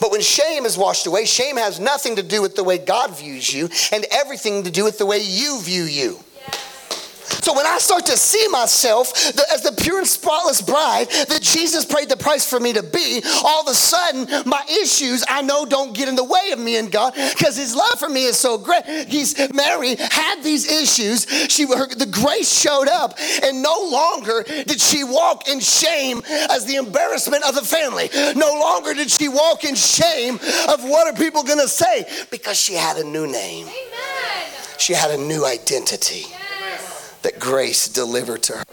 [0.00, 3.18] But when shame is washed away, shame has nothing to do with the way God
[3.18, 6.23] views you and everything to do with the way you view you.
[7.24, 9.12] So when I start to see myself
[9.52, 13.22] as the pure and spotless bride that Jesus paid the price for me to be,
[13.44, 16.76] all of a sudden my issues I know don't get in the way of me
[16.76, 18.84] and God because His love for me is so great.
[19.08, 21.26] He's Mary had these issues.
[21.50, 26.64] She her, the grace showed up, and no longer did she walk in shame as
[26.66, 28.08] the embarrassment of the family.
[28.34, 30.36] No longer did she walk in shame
[30.68, 33.66] of what are people going to say because she had a new name.
[33.66, 34.52] Amen.
[34.78, 36.26] She had a new identity
[37.24, 38.64] that grace delivered to her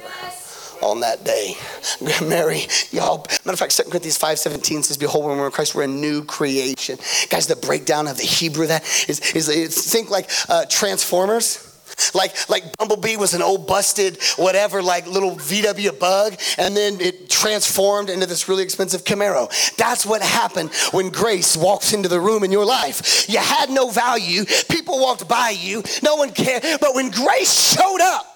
[0.81, 1.55] on that day.
[2.27, 2.61] Mary,
[2.91, 5.83] y'all, matter of fact, 2 Corinthians 5 17 says, Behold, when we're in Christ, we're
[5.83, 6.97] a new creation.
[7.29, 11.67] Guys, the breakdown of the Hebrew that is, is, is think like uh, Transformers.
[12.15, 17.29] Like, like Bumblebee was an old busted, whatever, like little VW bug, and then it
[17.29, 19.51] transformed into this really expensive Camaro.
[19.75, 23.29] That's what happened when grace walks into the room in your life.
[23.29, 28.01] You had no value, people walked by you, no one cared, but when grace showed
[28.01, 28.30] up,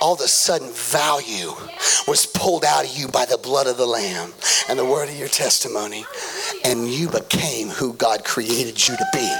[0.00, 1.52] all of a sudden value
[2.08, 4.32] was pulled out of you by the blood of the Lamb
[4.68, 6.04] and the word of your testimony,
[6.64, 9.30] and you became who God created you to be.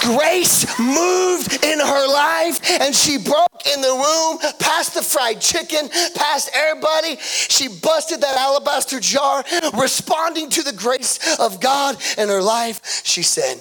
[0.00, 5.90] Grace moved in her life and she broke in the room past the fried chicken,
[6.14, 7.16] past everybody.
[7.20, 13.02] She busted that alabaster jar, responding to the grace of God in her life.
[13.04, 13.60] She said,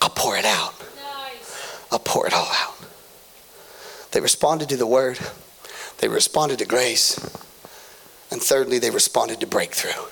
[0.00, 0.74] I'll pour it out.
[1.92, 2.79] I'll pour it all out.
[4.12, 5.18] They responded to the word,
[5.98, 7.18] they responded to grace,
[8.30, 10.04] and thirdly, they responded to breakthrough.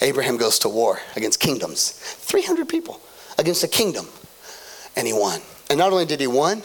[0.00, 3.00] Abraham goes to war against kingdoms, 300 people
[3.38, 4.06] against a kingdom,
[4.96, 5.40] and he won.
[5.70, 6.62] And not only did he win,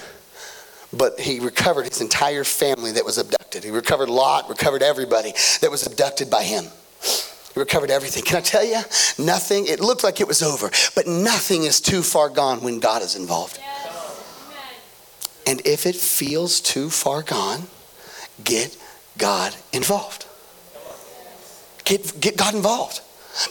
[0.91, 3.63] but he recovered his entire family that was abducted.
[3.63, 6.65] He recovered Lot, recovered everybody that was abducted by him.
[7.53, 8.23] He recovered everything.
[8.23, 8.81] Can I tell you?
[9.17, 13.01] Nothing, it looked like it was over, but nothing is too far gone when God
[13.01, 13.59] is involved.
[15.49, 17.63] And if it feels too far gone,
[18.43, 18.77] get
[19.17, 20.27] God involved.
[21.85, 23.01] Get, get God involved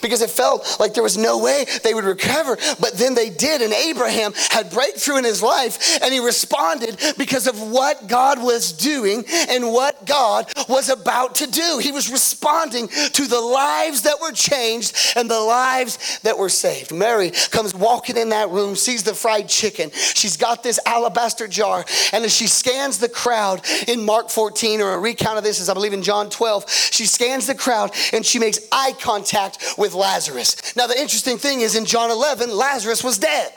[0.03, 3.63] because it felt like there was no way they would recover, but then they did.
[3.63, 8.73] And Abraham had breakthrough in his life, and he responded because of what God was
[8.73, 11.79] doing and what God was about to do.
[11.83, 16.93] He was responding to the lives that were changed and the lives that were saved.
[16.95, 19.91] Mary comes walking in that room, sees the fried chicken.
[19.93, 24.95] She's got this alabaster jar, and as she scans the crowd in Mark 14, or
[24.95, 28.25] a recount of this is, I believe, in John 12, she scans the crowd and
[28.25, 30.75] she makes eye contact with Lazarus.
[30.77, 33.53] Now, the interesting thing is in John 11, Lazarus was dead.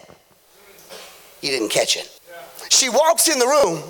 [1.41, 2.19] You didn't catch it.
[2.69, 3.83] She walks in the room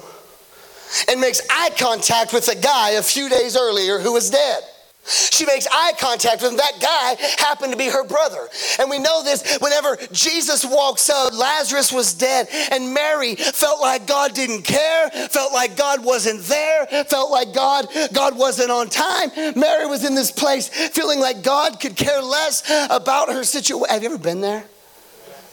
[1.07, 4.63] and makes eye contact with a guy a few days earlier who was dead.
[5.03, 6.57] She makes eye contact with him.
[6.57, 8.47] That guy happened to be her brother.
[8.79, 14.05] And we know this whenever Jesus walks up, Lazarus was dead, and Mary felt like
[14.05, 19.31] God didn't care, felt like God wasn't there, felt like God, God wasn't on time.
[19.55, 23.89] Mary was in this place feeling like God could care less about her situation.
[23.89, 24.65] Have you ever been there?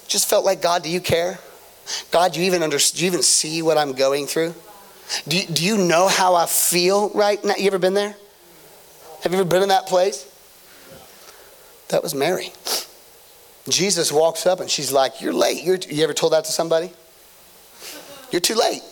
[0.09, 1.39] Just felt like, God, do you care?
[2.11, 4.55] God, do you even under, do you even see what I'm going through?
[5.27, 7.55] Do do you know how I feel right now?
[7.57, 8.15] You ever been there?
[9.23, 10.27] Have you ever been in that place?
[11.89, 12.53] That was Mary.
[13.69, 15.63] Jesus walks up and she's like, You're late.
[15.63, 16.91] You're, you ever told that to somebody?
[18.31, 18.83] You're too late.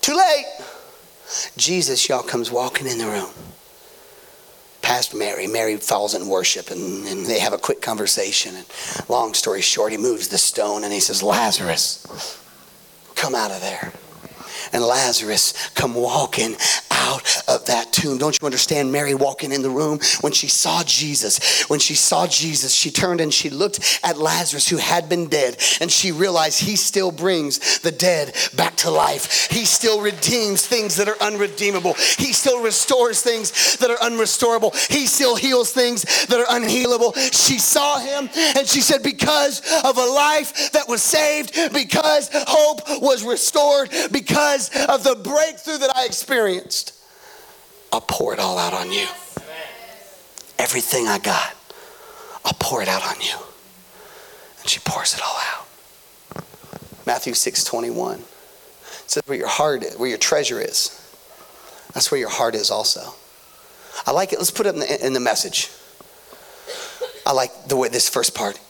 [0.00, 0.46] Too late.
[1.56, 3.30] Jesus, y'all, comes walking in the room.
[4.82, 5.46] Past Mary.
[5.46, 8.56] Mary falls in worship and, and they have a quick conversation.
[8.56, 8.66] And
[9.08, 12.38] long story short, he moves the stone and he says, Lazarus,
[13.14, 13.92] come out of there.
[14.72, 16.56] And Lazarus come walking
[17.00, 18.18] out of that tomb.
[18.18, 18.92] Don't you understand?
[18.92, 23.20] Mary walking in the room when she saw Jesus, when she saw Jesus, she turned
[23.20, 27.80] and she looked at Lazarus who had been dead and she realized he still brings
[27.80, 29.48] the dead back to life.
[29.50, 31.94] He still redeems things that are unredeemable.
[31.94, 34.74] He still restores things that are unrestorable.
[34.90, 37.14] He still heals things that are unhealable.
[37.32, 42.80] She saw him and she said, Because of a life that was saved, because hope
[43.00, 46.89] was restored, because of the breakthrough that I experienced.
[47.92, 49.06] I'll pour it all out on you.
[50.58, 51.54] Everything I got,
[52.44, 53.34] I'll pour it out on you.
[54.60, 56.44] And she pours it all out.
[57.06, 58.22] Matthew 6 21
[59.06, 60.96] says, Where your heart is, where your treasure is,
[61.94, 63.14] that's where your heart is also.
[64.06, 64.38] I like it.
[64.38, 65.70] Let's put it in the, in the message.
[67.26, 68.60] I like the way this first part.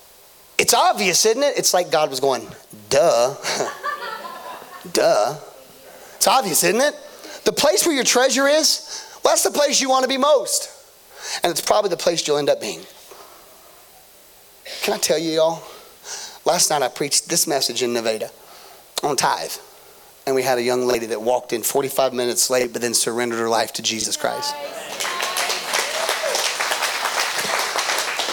[0.58, 1.58] It's obvious, isn't it?
[1.58, 2.46] It's like God was going,
[2.88, 3.34] duh.
[4.92, 5.36] duh.
[6.16, 6.94] It's obvious, isn't it?
[7.44, 10.70] the place where your treasure is, well, that's the place you want to be most.
[11.42, 12.80] And it's probably the place you'll end up being.
[14.82, 15.62] Can I tell you, y'all?
[16.44, 18.30] Last night I preached this message in Nevada
[19.02, 19.52] on tithe.
[20.26, 23.38] And we had a young lady that walked in 45 minutes late, but then surrendered
[23.38, 24.54] her life to Jesus Christ.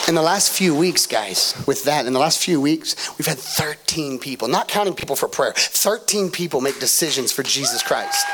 [0.08, 3.38] In the last few weeks, guys, with that, in the last few weeks, we've had
[3.38, 8.26] 13 people, not counting people for prayer, 13 people make decisions for Jesus Christ.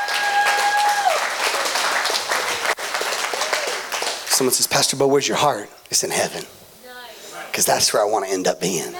[4.34, 5.70] Someone says, Pastor Bo, where's your heart?
[5.92, 6.44] It's in heaven.
[7.46, 8.92] Because that's where I want to end up being.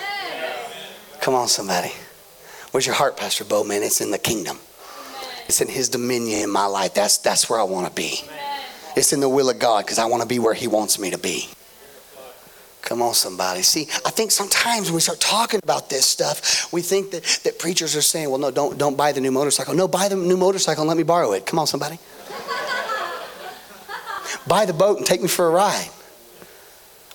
[1.20, 1.90] Come on, somebody.
[2.70, 3.64] Where's your heart, Pastor Bo?
[3.64, 4.60] Man, it's in the kingdom.
[5.48, 6.94] It's in his dominion in my life.
[6.94, 8.20] That's, that's where I want to be.
[8.94, 11.10] It's in the will of God because I want to be where he wants me
[11.10, 11.48] to be.
[12.82, 13.62] Come on, somebody.
[13.62, 17.58] See, I think sometimes when we start talking about this stuff, we think that, that
[17.58, 19.74] preachers are saying, well, no, don't, don't buy the new motorcycle.
[19.74, 21.44] No, buy the new motorcycle and let me borrow it.
[21.44, 21.98] Come on, somebody.
[24.46, 25.90] Buy the boat and take me for a ride.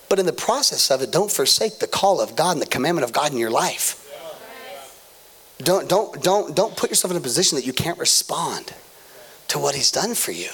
[0.08, 3.04] But in the process of it, don't forsake the call of God and the commandment
[3.04, 3.96] of God in your life.
[5.58, 8.74] Don't, don't, don't, don't put yourself in a position that you can't respond
[9.48, 10.48] to what He's done for you,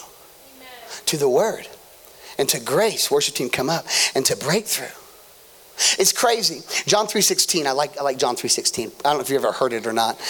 [1.07, 1.69] to the Word,
[2.39, 3.11] and to grace.
[3.11, 4.87] Worship team, come up, and to breakthrough.
[5.99, 6.63] It's crazy.
[6.87, 8.87] John 3.16, I like, I like John 3.16.
[8.87, 10.19] I don't know if you've ever heard it or not.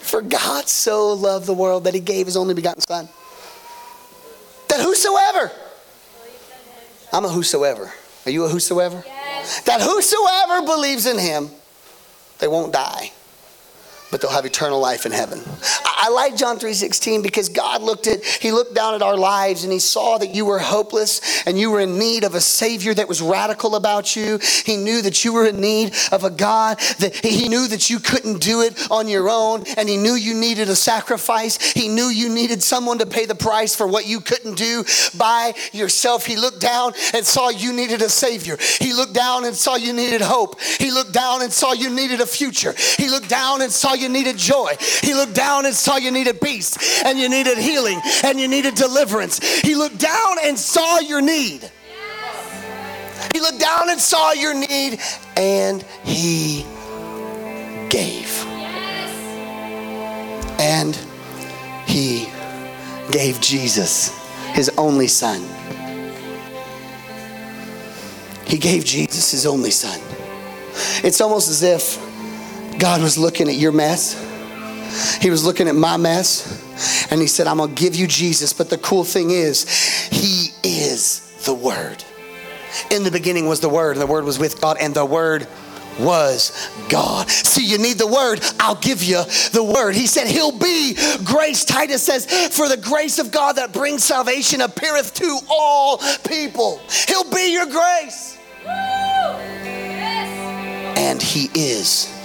[0.00, 3.08] For God so loved the world that he gave his only begotten son.
[4.76, 5.50] That whosoever,
[7.10, 7.90] I'm a whosoever.
[8.26, 9.02] Are you a whosoever?
[9.06, 9.62] Yes.
[9.62, 11.48] That whosoever believes in him,
[12.40, 13.10] they won't die
[14.10, 15.40] but they'll have eternal life in heaven.
[15.84, 19.72] I, like John 3:16 because God looked at he looked down at our lives and
[19.72, 23.08] he saw that you were hopeless and you were in need of a savior that
[23.08, 24.38] was radical about you.
[24.64, 27.98] He knew that you were in need of a God that he knew that you
[27.98, 31.72] couldn't do it on your own and he knew you needed a sacrifice.
[31.72, 34.84] He knew you needed someone to pay the price for what you couldn't do
[35.16, 36.26] by yourself.
[36.26, 38.56] He looked down and saw you needed a savior.
[38.80, 40.60] He looked down and saw you needed hope.
[40.60, 42.74] He looked down and saw you needed a future.
[42.96, 44.74] He looked down and saw you needed joy.
[45.02, 48.74] He looked down and saw you needed peace and you needed healing and you needed
[48.74, 49.60] deliverance.
[49.60, 51.70] He looked down and saw your need.
[53.32, 55.00] He looked down and saw your need
[55.36, 56.64] and he
[57.90, 58.44] gave.
[60.58, 60.96] And
[61.86, 62.28] he
[63.10, 64.08] gave Jesus,
[64.52, 65.42] his only son.
[68.46, 70.00] He gave Jesus his only son.
[71.04, 72.05] It's almost as if
[72.78, 74.14] God was looking at your mess.
[75.20, 76.62] He was looking at my mess.
[77.10, 78.52] And he said, I'm going to give you Jesus.
[78.52, 79.68] But the cool thing is,
[80.10, 82.04] he is the Word.
[82.90, 85.46] In the beginning was the Word, and the Word was with God, and the Word
[85.98, 87.28] was God.
[87.30, 88.40] See, you need the word.
[88.60, 89.94] I'll give you the word.
[89.94, 91.64] He said, He'll be grace.
[91.64, 96.82] Titus says, For the grace of God that brings salvation appeareth to all people.
[97.08, 98.38] He'll be your grace.
[100.98, 102.15] And He is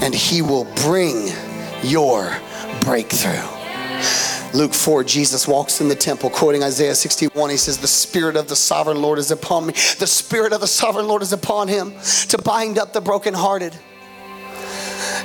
[0.00, 1.28] and He will bring
[1.82, 2.36] your
[2.80, 3.60] breakthrough.
[4.52, 7.50] Luke 4, Jesus walks in the temple, quoting Isaiah 61.
[7.50, 9.74] He says, The Spirit of the sovereign Lord is upon me.
[9.98, 11.92] The Spirit of the sovereign Lord is upon him
[12.28, 13.78] to bind up the brokenhearted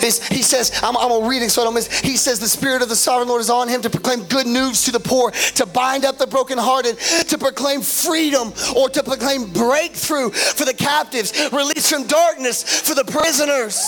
[0.02, 2.00] he says, I'm, I'm reading so I don't miss.
[2.00, 4.84] He says, The Spirit of the Sovereign Lord is on him to proclaim good news
[4.84, 10.32] to the poor, to bind up the brokenhearted, to proclaim freedom or to proclaim breakthrough
[10.32, 13.82] for the captives, release from darkness for the prisoners.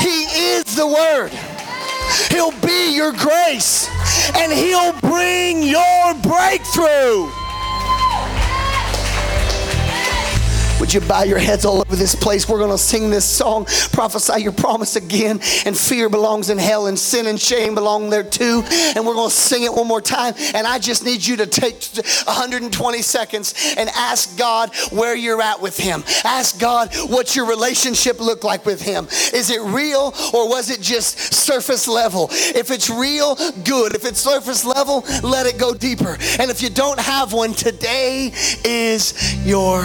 [0.00, 0.24] He
[0.54, 1.32] is the Word.
[2.30, 3.88] He'll be your grace
[4.36, 7.45] and He'll bring your breakthrough.
[10.86, 12.48] Would you bow your heads all over this place?
[12.48, 15.40] We're going to sing this song, Prophesy Your Promise again.
[15.64, 18.62] And fear belongs in hell, and sin and shame belong there too.
[18.94, 20.34] And we're going to sing it one more time.
[20.54, 21.82] And I just need you to take
[22.26, 26.04] 120 seconds and ask God where you're at with Him.
[26.22, 29.08] Ask God what your relationship looked like with Him.
[29.34, 32.28] Is it real or was it just surface level?
[32.30, 33.96] If it's real, good.
[33.96, 36.16] If it's surface level, let it go deeper.
[36.38, 38.30] And if you don't have one, today
[38.64, 39.82] is your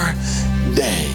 [0.76, 1.12] day.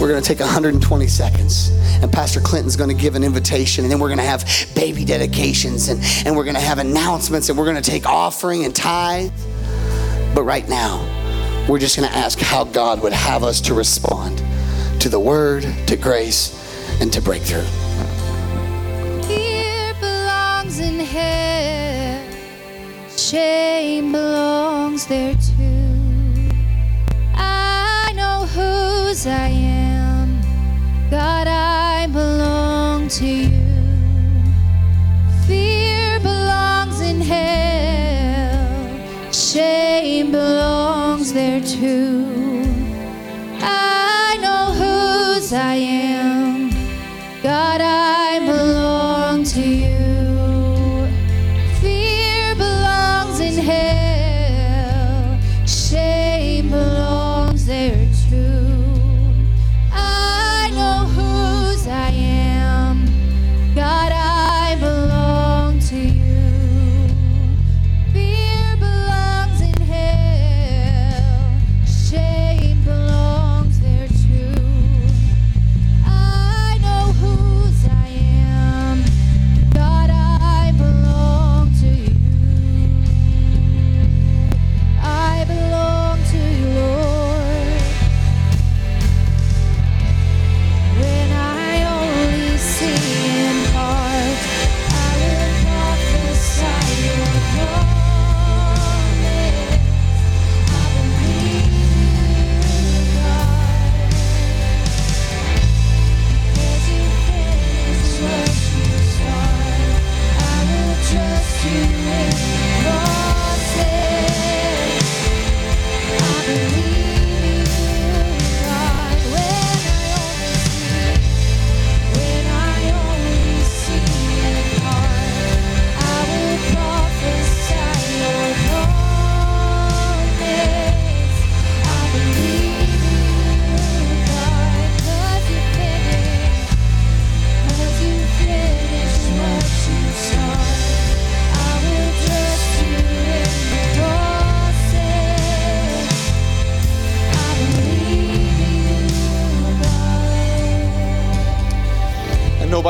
[0.00, 1.70] We're going to take 120 seconds,
[2.02, 5.04] and Pastor Clinton's going to give an invitation, and then we're going to have baby
[5.04, 8.74] dedications, and, and we're going to have announcements, and we're going to take offering and
[8.74, 9.32] tithe.
[10.34, 11.06] But right now,
[11.68, 14.42] we're just going to ask how God would have us to respond
[15.00, 16.50] to the word, to grace,
[17.00, 17.62] and to breakthrough.
[19.28, 22.28] Fear belongs in hell,
[23.16, 25.81] shame belongs there too
[29.26, 30.40] I am.
[31.08, 33.61] God, I belong to you.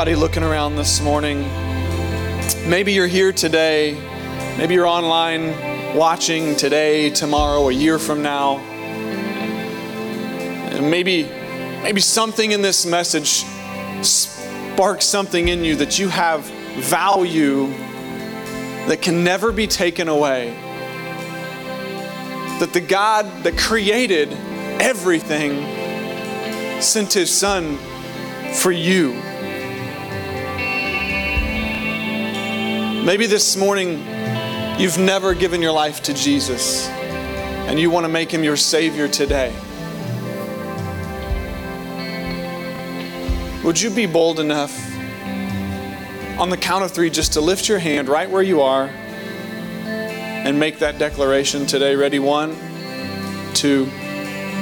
[0.02, 1.42] Nobody looking around this morning.
[2.68, 3.94] Maybe you're here today.
[4.58, 8.56] Maybe you're online watching today, tomorrow, a year from now.
[10.72, 11.22] And maybe,
[11.84, 13.44] maybe something in this message
[14.04, 16.46] sparks something in you that you have
[16.80, 17.68] value
[18.88, 20.50] that can never be taken away.
[22.58, 24.32] That the God that created
[24.82, 25.62] everything
[26.82, 27.78] sent his son
[28.52, 29.31] for you.
[33.04, 33.98] Maybe this morning
[34.78, 39.08] you've never given your life to Jesus and you want to make him your Savior
[39.08, 39.52] today.
[43.64, 44.72] Would you be bold enough
[46.38, 48.84] on the count of three just to lift your hand right where you are
[49.84, 51.96] and make that declaration today?
[51.96, 52.20] Ready?
[52.20, 52.56] One,
[53.52, 53.86] two,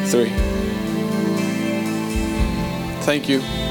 [0.06, 0.30] three.
[3.04, 3.69] Thank you.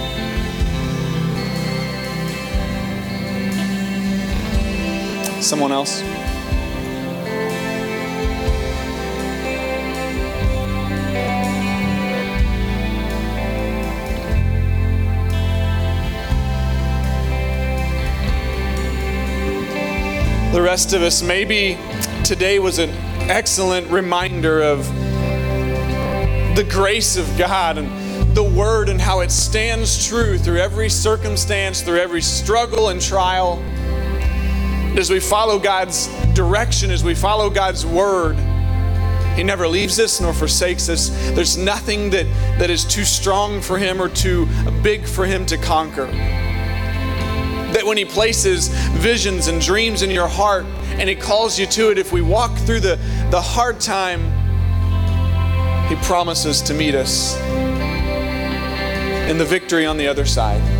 [5.41, 6.01] Someone else?
[20.51, 21.77] The rest of us, maybe
[22.23, 22.89] today was an
[23.29, 24.85] excellent reminder of
[26.55, 31.81] the grace of God and the Word and how it stands true through every circumstance,
[31.81, 33.63] through every struggle and trial.
[34.99, 38.35] As we follow God's direction, as we follow God's Word,
[39.37, 41.07] He never leaves us nor forsakes us.
[41.31, 42.25] There's nothing that,
[42.59, 44.45] that is too strong for Him or too
[44.83, 46.07] big for Him to conquer.
[47.71, 51.91] That when He places visions and dreams in your heart and He calls you to
[51.91, 52.99] it, if we walk through the,
[53.31, 54.19] the hard time,
[55.87, 57.39] He promises to meet us
[59.29, 60.78] in the victory on the other side.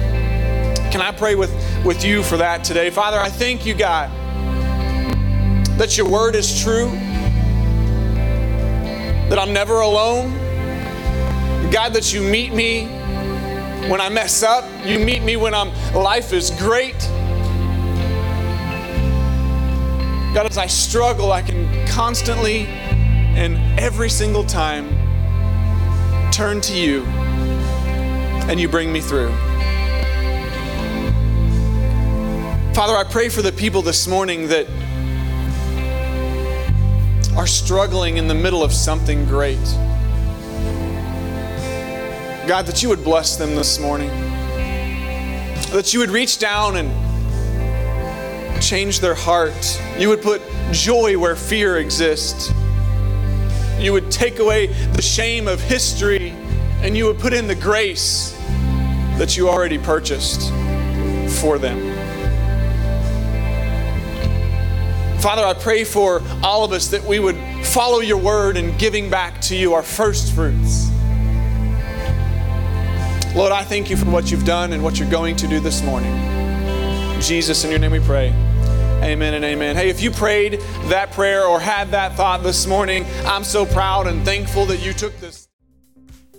[0.92, 1.54] Can I pray with,
[1.86, 2.90] with you for that today?
[2.90, 4.10] Father, I thank you, God,
[5.78, 6.90] that your word is true,
[9.30, 10.34] that I'm never alone.
[11.72, 12.88] God, that you meet me
[13.88, 16.98] when I mess up, you meet me when I'm life is great.
[20.34, 24.90] God, as I struggle, I can constantly and every single time
[26.32, 27.04] turn to you
[28.50, 29.32] and you bring me through.
[32.80, 34.66] Father, I pray for the people this morning that
[37.36, 39.60] are struggling in the middle of something great.
[42.48, 44.08] God, that you would bless them this morning.
[45.72, 49.82] That you would reach down and change their heart.
[49.98, 52.54] You would put joy where fear exists.
[53.78, 56.30] You would take away the shame of history
[56.82, 58.32] and you would put in the grace
[59.18, 60.50] that you already purchased
[61.42, 61.99] for them.
[65.22, 69.10] Father, I pray for all of us that we would follow your word in giving
[69.10, 70.90] back to you our first fruits.
[73.36, 75.84] Lord, I thank you for what you've done and what you're going to do this
[75.84, 76.16] morning.
[77.20, 78.30] Jesus, in your name we pray.
[79.04, 79.76] Amen and amen.
[79.76, 84.08] Hey, if you prayed that prayer or had that thought this morning, I'm so proud
[84.08, 85.50] and thankful that you took this.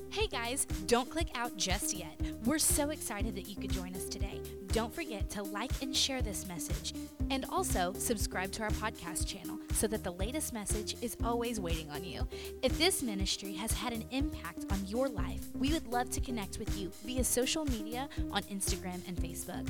[0.08, 2.18] Hey guys, don't click out just yet.
[2.46, 4.40] We're so excited that you could join us today.
[4.72, 6.94] Don't forget to like and share this message.
[7.30, 11.90] And also subscribe to our podcast channel so that the latest message is always waiting
[11.90, 12.26] on you.
[12.62, 16.60] If this ministry has had an impact on your life, we would love to connect
[16.60, 19.68] with you via social media on Instagram and Facebook.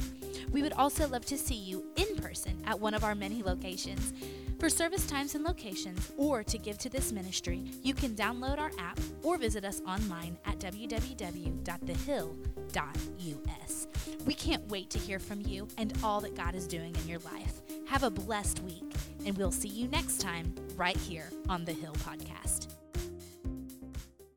[0.52, 4.12] We would also love to see you in person at one of our many locations.
[4.58, 8.70] For service times and locations, or to give to this ministry, you can download our
[8.78, 11.60] app or visit us online at www.thehill.us.
[14.26, 17.20] We can't wait to hear from you and all that God is doing in your
[17.20, 17.60] life.
[17.86, 21.94] Have a blessed week, and we'll see you next time right here on the Hill
[21.94, 22.79] Podcast.